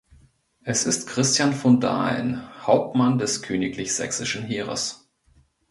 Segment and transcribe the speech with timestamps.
[0.63, 5.07] Es ist Christian von Dahlen, Hauptmann des königlich-sächsischen Heeres.